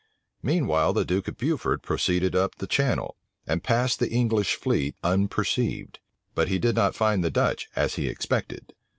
Meanwhile 0.41 0.93
the 0.93 1.05
duke 1.05 1.27
of 1.27 1.37
Beaufort 1.37 1.83
proceeded 1.83 2.35
up 2.35 2.55
the 2.55 2.65
Channel, 2.65 3.15
and 3.45 3.63
passed 3.63 3.99
the 3.99 4.09
English 4.09 4.55
fleet 4.55 4.95
unperceived; 5.03 5.99
but 6.33 6.47
he 6.47 6.57
did 6.57 6.75
not 6.75 6.95
find 6.95 7.23
the 7.23 7.29
Dutch, 7.29 7.69
as 7.75 7.97
he 7.97 8.07
expected. 8.07 8.73